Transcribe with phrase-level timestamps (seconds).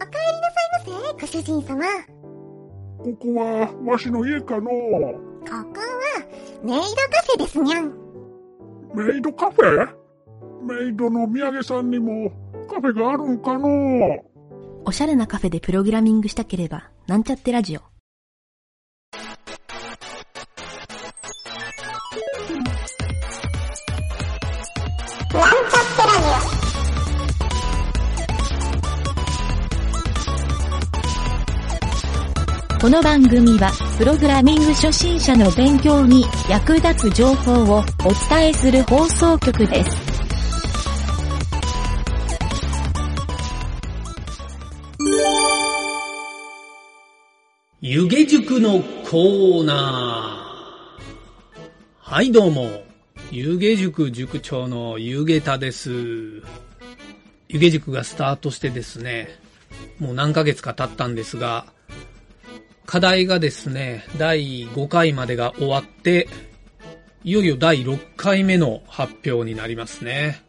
[0.00, 1.84] お帰りなさいませ、ご主人様。
[2.98, 4.70] ここは、わしの家かのこ
[5.46, 5.98] こは、
[6.62, 6.84] メイドカ
[7.26, 7.92] フェですにゃん。
[8.94, 9.88] メイドカフェ？
[10.62, 12.30] メイドの土産さんにも
[12.68, 13.68] カフェがあるんかの
[14.84, 17.80] おしゃれなカフェでプログラミングしたければ、なんちゃってラジオ。
[32.80, 37.82] この番組は、プログラミング初心者の勉強に役立つ情報をお
[38.30, 39.90] 伝えする放送局です。
[47.80, 48.78] 湯気塾の
[49.10, 51.60] コーナー。
[51.98, 52.84] はい、どうも。
[53.32, 55.90] 湯気塾塾長の湯気田です。
[57.48, 59.30] 湯気塾がスタートしてですね、
[59.98, 61.66] もう何ヶ月か経ったんですが、
[62.88, 66.26] 課題がですね、第5回までが終わって、
[67.22, 70.42] いよいよ第6回目の発表になりますね。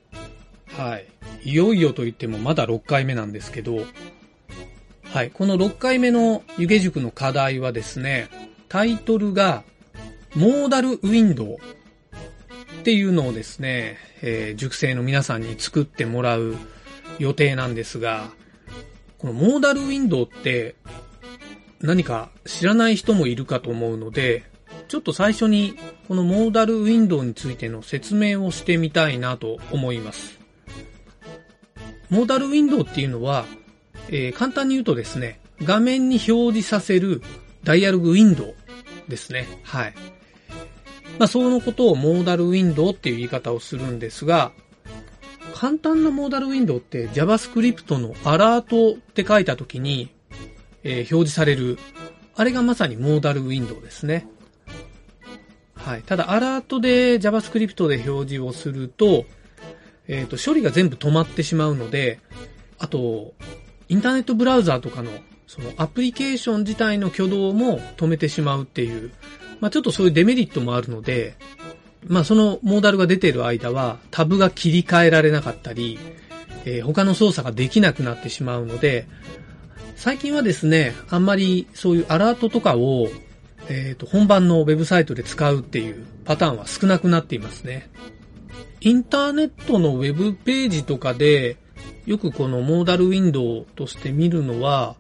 [0.70, 1.06] はい。
[1.44, 3.80] いよいよと言ってもまだ6回目なんですけど、
[5.04, 5.32] はい。
[5.32, 8.30] この6回目の湯気塾の課題はですね、
[8.70, 9.66] タイトルが、
[10.34, 11.58] モーダルウィンドウっ
[12.84, 16.56] ていうのをですね、えー塾生の皆さんに作ってもらう
[17.18, 18.30] 予定なんですが、
[19.18, 20.78] このモーダルウィンドウって
[21.82, 24.44] 何か知らない人もいるかと思うので、
[24.88, 25.76] ちょっと最初に
[26.08, 30.40] このモーダルウィンドウについての説明をしてみたいなと思います。
[32.10, 33.46] モーダルウィンドウっていうのは、
[34.10, 37.22] えー簡単に言うとですね、画面に表示させる
[37.64, 38.56] ダイアログウィンドウ
[39.08, 39.48] ですね。
[39.64, 39.94] はい。
[41.18, 44.52] まあ、そのことをモーダルウィンドウっていう言い方をするんですが、
[45.54, 50.10] 簡単なモーダルウィンドウって JavaScript のアラートって書いたときに、
[50.84, 51.78] えー表示される、
[52.36, 54.28] あれがまさにモーダルウィンドウですね。
[55.76, 56.04] はい。
[56.04, 59.26] ただ、アラートで JavaScript で表示をすると、
[60.08, 62.20] えっ、と、処理が全部止まってしまうので、
[62.78, 63.34] あと、
[63.88, 65.12] インターネットブラウザーとかの、
[65.48, 69.12] そのアプリケーション自体の挙動も止めてしまうっていう、
[69.60, 71.36] まあちょっとそういうデメリットもあるので、
[72.08, 75.98] まあそのモーダルが出ている間はタブが切り替えられなかったり、
[76.66, 79.08] えー他の操作ができなくなってしまうので、
[80.00, 83.10] 最近はですね、あんまりそういうアラートとかを、
[83.68, 87.90] えっ、と、本番のウェブサイトで使うっていうパターンは少なくなっていますね。
[88.80, 91.58] インターネットのウェブページとかで、
[92.06, 94.96] よくこのモーダルウィンドウとして見るのは、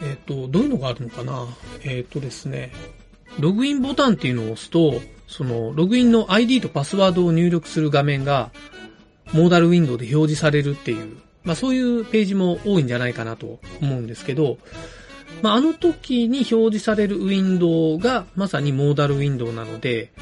[0.00, 1.46] えっ、と、どういうのがあるのかな？
[1.84, 2.72] えっ、とですね、
[3.38, 8.52] ログインボタンっていうのを押すと、その、ログインの ID とパスワードを入力する画面が、
[9.34, 14.58] モーダルウィンドウで表示されるっていう、まあそういうページも多いんじゃないかなと思うんですけど、
[15.42, 20.12] まああの時に表示されるウィンドウがまさにモーダルウィンドウなので、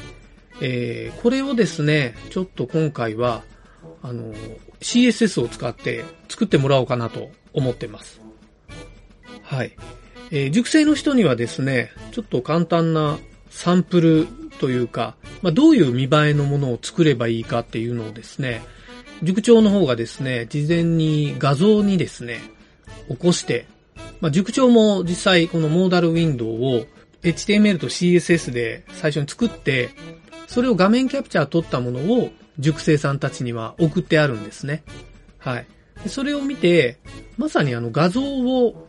[0.61, 3.43] えーこれをですね、ちょっと今回は、
[4.01, 4.33] あの、
[4.81, 8.21] CSS を使って作ってもらおうかなと思ってます。
[9.41, 9.75] はい。
[10.31, 13.19] えー熟成の人にはですね、ちょっと簡単な
[13.49, 14.27] サンプル
[14.59, 18.61] というか、まあ、どういう見栄えのものを作ればいいかっていうのをですね、
[19.23, 22.39] 塾長の方がですね、事前に画像にですね、
[23.09, 23.67] 起こして、
[24.21, 26.85] まあ、塾長も実際このモーダルウィンドウを
[27.23, 29.89] HTML と CSS で最初に作って、
[30.47, 34.83] それを画面キャプチャー取ったものを塾生さんたちには送ってあるんですね。
[35.37, 35.67] はい。
[36.07, 36.97] それを見て、
[37.37, 38.87] まさにあの画像を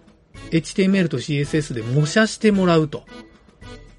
[0.50, 3.04] HTML と CSS で模写してもらうと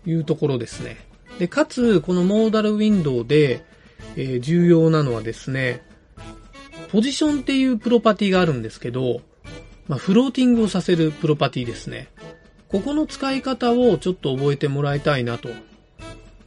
[0.06, 0.97] いうところですね。
[1.40, 3.64] で、かつ、このモーダルウィンドウで、
[4.16, 5.81] えー重要なのはですね、
[6.91, 9.22] ポジションっていうプロパティがあるんですけど、
[9.88, 12.09] まあ、フローティングをさせるプロパティですね。
[12.68, 15.50] ここの使い方をちょっと覚えてもらいたいなと。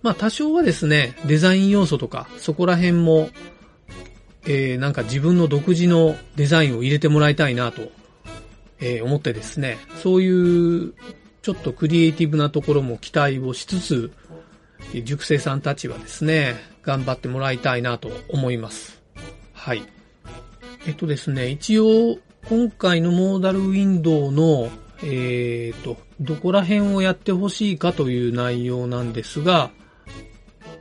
[0.03, 3.31] まあ多少はですね、デザイン要素とか、そこら辺も、
[4.47, 7.91] えー、なんか自分の独自のデザインを入れてもらいたいなと、
[8.81, 10.95] えー思ってですね、そういう
[11.41, 14.13] ちょっとクリエイティブなところも期待をしつつ、
[14.93, 19.01] えー塾生さんたちはですね、頑張ってもらいたいなと思います。
[19.55, 19.94] はい。
[20.87, 24.69] えっとですね、一応、今回のモーダルウィンドウの、
[25.03, 29.71] えっと、どこら辺をやってほしいかという内容なんですが、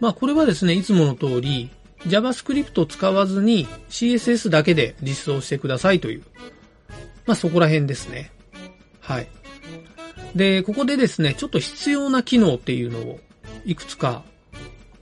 [0.02, 1.70] まあこれはですね、いつもの通り、
[2.08, 6.24] JavaScript を使わずに CSS だけで実装してくださいという、
[7.26, 8.32] まあそこら辺ですね。
[9.00, 9.28] はい。
[10.36, 13.20] で、ここでですね、ちょっと必要な機能っていうのを
[13.64, 14.24] いくつか、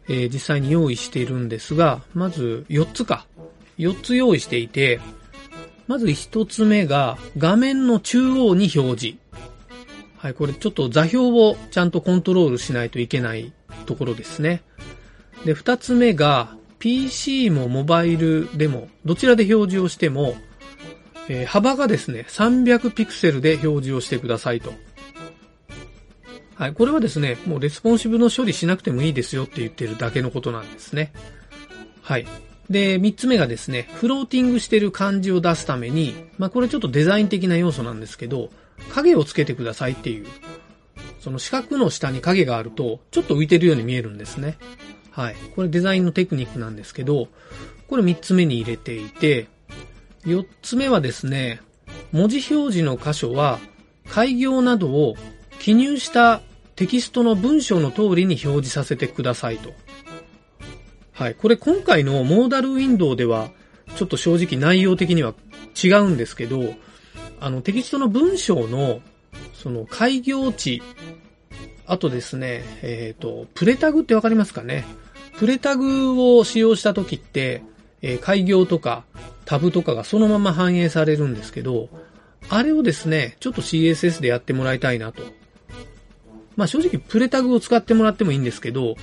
[0.08, 3.26] えー実際に用意しているんですが、まず4つか。
[3.78, 5.00] 4つ用意していて、
[5.88, 9.18] まず一つ目が画面の中央に表示。
[10.18, 13.52] はい、これちょっと座標をちゃんとコントロールしないといけない
[13.86, 14.62] ところですね。
[15.46, 20.36] で、二つ目が PC もモバイルでもどちらで表示をしても、
[21.28, 24.74] えー、幅がですね、300ピクセルで表示をしてくださいと。
[26.56, 31.12] はい、これはですね、もうレスポンシブの処理しなくてもいいですよって言ってるだけのことなんですね。
[32.02, 32.28] はい。
[32.72, 38.50] で、三つ目がですね、フローティングしてる感じを出すために、まあこれちょっとデザイン的な要素なんですけど、
[38.94, 40.26] 影をつけてくださいっていう。
[41.20, 44.58] その四角の下に影があると、ちょっと浮いてるように見えるんですね。
[45.12, 45.36] はい。
[45.56, 47.28] これデザインのテクニックなんですけど、
[47.88, 49.48] これ三つ目に入れていて、
[50.26, 51.62] 四つ目はですね、
[52.12, 53.60] 文字表示の箇所は、
[54.10, 55.16] 開業などを
[55.60, 56.42] 記入した
[56.76, 59.74] テキストの文章の通りに表示させてくださいと。
[61.22, 61.36] はい。
[61.36, 63.52] これ今回のモーダルウィンドウでは、
[63.96, 65.36] ちょっと正直内容的には
[65.82, 66.74] 違うんですけど、
[67.40, 69.02] あの、テキストの文章の、
[69.54, 70.82] その、開業値、
[71.86, 74.84] あとですね、えっ、ー、と、プレタグってわかりますかね？
[75.38, 77.62] プレタグを使用した時って、
[78.02, 79.04] えー、開業とか
[79.46, 81.90] タブとかがそのまま反映されるんですけど、
[82.50, 85.22] あれをですね、ちょっと CSS でやってもらいたいなと。
[86.56, 88.96] まあ正直プレタグを使ってもらってもいいんですけど、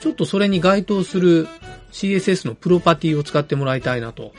[0.00, 1.48] ちょっとそれに該当する
[1.92, 4.32] CSS のプロパティを使ってもらいたいなと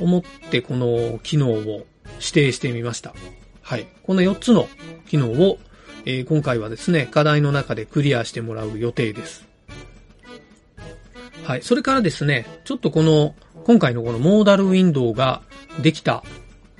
[0.00, 1.86] 思ってこの機能を
[2.18, 3.14] 指定してみました。
[3.62, 3.86] はい。
[4.04, 4.68] この4つの
[5.08, 5.58] 機能を、
[6.04, 9.46] えー、今回はですね、課題の中でクリアしてもらう予定です。
[11.44, 11.62] はい。
[11.62, 13.34] それからですね、ちょっとこの、
[13.64, 15.42] 今回のこのモーダルウィンドウが
[15.82, 16.22] できた、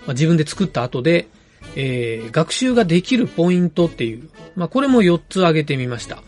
[0.07, 1.29] まあ、自分で作った後で、
[1.75, 6.23] えー、学習ができるポイントっていう、まあ、これも4つ挙げてみました。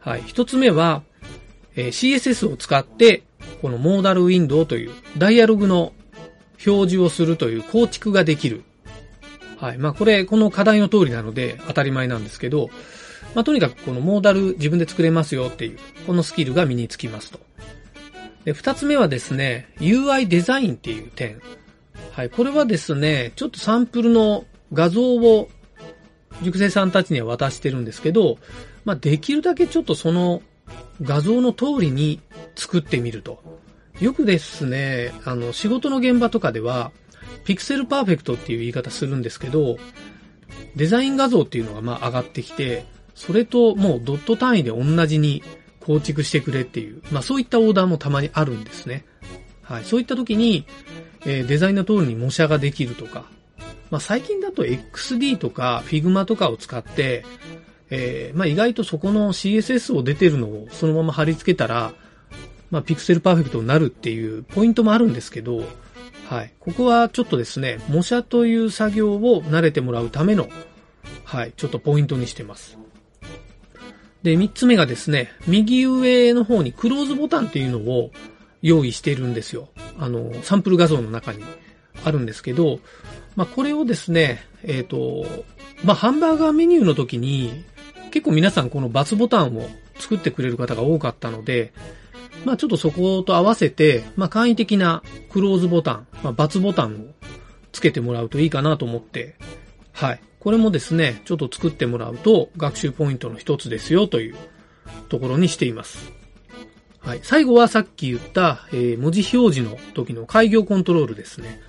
[0.00, 0.22] はい。
[0.22, 1.02] 1つ目は、
[1.76, 3.22] えー、CSS を使って、
[3.60, 5.92] このモーダルウィンドウというダイアログの
[6.64, 8.62] 表示をするという構築ができる。
[9.58, 9.78] はい。
[9.78, 12.70] まあこれ、この課題の通りなので当たり前なんですけど、
[13.34, 17.40] まあとにかくこのモーダル自分で作れますよっていう、このスキルが身につきますと。
[18.44, 21.40] で、二つ目はですね、UI デザインっていう点。
[22.12, 22.30] はい。
[22.30, 25.48] これはですね、ちょっとサンプルの画像を
[26.42, 28.38] 塾生さんたちには渡してるんですけど、
[28.84, 30.42] まあできるだけちょっとその
[31.02, 32.20] 画像の通りに
[32.54, 33.42] 作ってみると。
[34.00, 36.92] よくですね、あの、仕事の現場とかでは、
[37.44, 39.76] ピクセルパーフェクトっていう言い方するんですけど、
[40.76, 42.84] デザイン画像っていうのがまあ上がってきて、
[43.14, 45.42] それともうドット単位で同じに
[45.80, 49.04] 構築してくれっていう、まあそういったオーダーもたまにあるんですね。
[49.62, 49.84] はい。
[49.84, 50.66] そういった時に、
[51.24, 53.26] えー、デザインの通りに模写ができるとか、
[53.90, 57.24] まあ最近だと XD とか Figma とかを使って、
[57.94, 61.92] えー、まあ意外とそこの CSS を出てるのをそのまま貼り付けたら、
[62.70, 65.62] まあ、ピクセルパーフェクトになるっていうポイントもあるんですけど、
[66.26, 66.54] はい。
[66.58, 70.48] ここはちょっとですね、模写という作業を慣れてもらうための、
[71.24, 72.78] はい、ちょっとポイントにしてます。
[74.22, 78.10] で、三つ目がですね、右上の方にクローズボタンっていうのを
[78.62, 79.68] 用意してるんですよ。
[79.98, 81.44] あの、サンプル画像の中に
[82.04, 82.80] あるんですけど、
[83.36, 85.44] まあ、これをですね、えっ、ー、と、
[85.84, 87.64] まあ、ハンバーガーメニューの時に、
[88.12, 91.72] 結構皆さんこのバツボタンを作ってくれる方が多かったので、
[92.44, 96.98] まあちょっとそこと合わせて、まあ簡易的なクローズボタン、まあ×ボタンを
[97.72, 99.34] つけてもらうといいかなと思って、
[99.92, 100.20] はい。
[100.40, 104.36] これもですね、ちょっと作ってもらうと学習ポイントの一つですよという
[105.08, 106.12] ところにしています。
[106.98, 107.20] はい。
[107.22, 111.60] 最後はさっき言った、えー、文字表示の時の開業コントロールですね。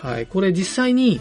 [0.00, 0.26] はい。
[0.26, 1.20] これ実際に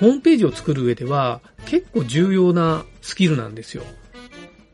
[0.00, 3.84] ホームページを作る上では結構重要なスキルなんですよ。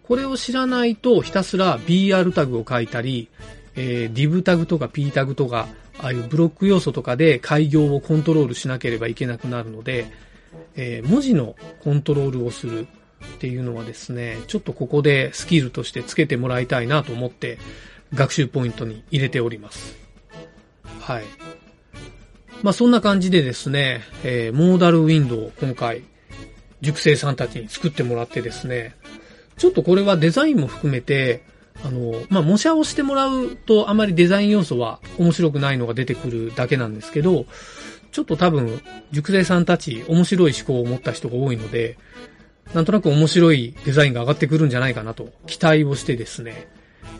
[0.02, 3.28] これを知らないとひたすら BR タグを書いたり、
[3.76, 10.10] えー、div タグとか p タグとか、ああいうブロック要素とかで開業をコントロールしなければいけなくなるので、
[10.74, 12.88] えー、文字のコントロールをする
[13.36, 17.58] っていうのはですね、ちょっとここでスキルとしてつけてもらいたいなと思って
[18.14, 19.96] 学習ポイントに入れております。
[21.00, 21.24] はい。
[22.62, 26.02] まあそんな感じでですね、えー、モーダルウィンドウを今回、
[26.80, 28.94] 塾生さんたちに作ってもらってですね、
[29.56, 31.42] ちょっとこれはデザインも含めて、
[31.84, 37.46] あの、まあ、模写をしてもらうとあまりデザイン要素は面白くないのが出てくるだけなんですけど、
[38.12, 41.96] ちょっと多分、熟成さんたち面白い思考を持った人が多いので、
[42.74, 46.68] なんとなく面白いデザインが上がってくるんじゃないかなと期待をしてですね、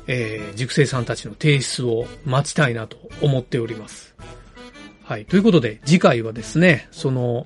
[0.07, 4.15] えー、熟成さんたちの提出を待ちたいなと思っております。
[5.11, 5.25] はい。
[5.25, 7.45] ということで、次回はですね、その、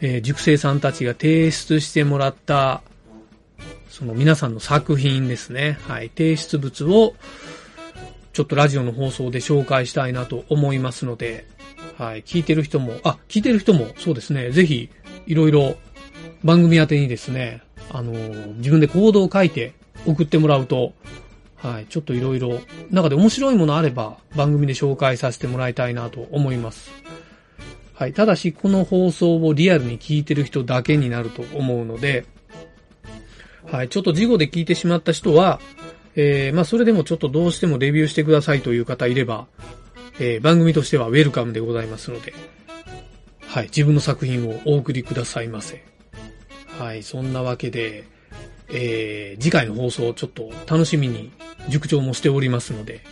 [0.00, 2.80] えー、熟成さんたちが提出してもらった
[3.88, 5.80] その皆さんの作品ですね。
[5.88, 6.12] はい。
[6.16, 7.16] 提出物を、
[8.32, 11.48] ちょっとラジオの放送で紹介したいなと思いますので、
[11.98, 14.88] はい、聞いてる人も、あ、聞いてる人もそうですね、ぜひ、
[15.26, 15.74] いろいろ
[16.44, 19.72] 番組宛てにですね、あのー自分でコードを書いて
[20.06, 20.92] 送ってもらうと、
[21.56, 22.60] はい、ちょっといろいろ、
[22.90, 26.90] 中で面白いものあれば番組で紹介させてもらいたいなと思います。
[27.94, 32.26] はい、ただしこの放送をリアルに聞いてる人だけになると思うので、
[33.64, 35.60] はい、ちょっと事後で聞いてしまった人は、
[36.14, 39.46] えー、まあそれでもちょっとどうしてもレビューしてくださいという方いれば、
[40.20, 42.34] えー、番組としてはウェルカムでございますので、
[43.46, 45.82] はい、自分の作品をお送りくださいませ。
[46.78, 48.04] はい、そんなわけで、
[48.68, 51.32] えー、次回の放送をちょっと楽しみに
[51.68, 53.02] 塾長もしておりますので、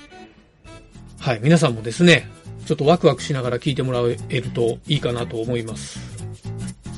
[1.20, 2.28] はい、皆さんもですね、
[2.66, 6.00] ちょっとワクワクしながら聞いてもらえるといいかなと思います。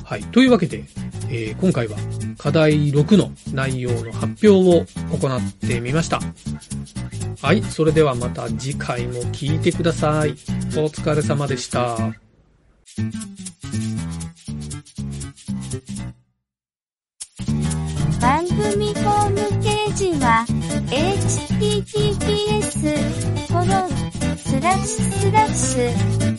[0.03, 0.85] はい、というわけで、
[1.29, 1.97] えー今回は
[2.37, 4.85] 課題6の内容の発表を
[5.17, 6.21] 行ってみました。
[7.41, 10.31] はい、それではまた次回も聞いてください。
[10.31, 11.97] お疲れ様でした。
[20.89, 22.71] Https
[23.47, 23.89] コロン
[24.37, 25.91] スラッシュスラッシュ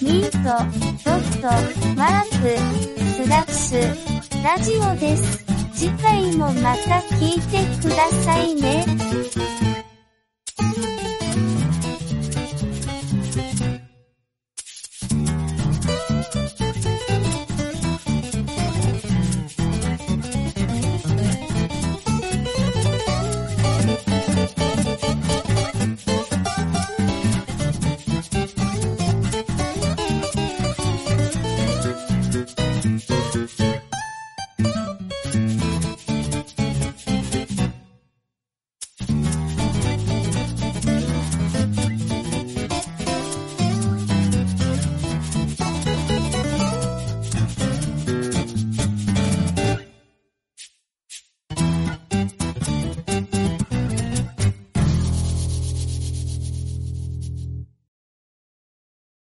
[0.02, 0.37] ミート
[1.05, 1.47] ドット
[1.95, 2.57] マーク
[2.99, 3.85] スラッシュ
[4.43, 5.45] ラジオです。
[5.75, 8.87] 次回もまた聞いてくださいね。「